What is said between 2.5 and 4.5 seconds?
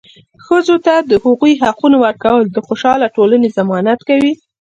د خوشحاله ټولنې ضمانت کوي.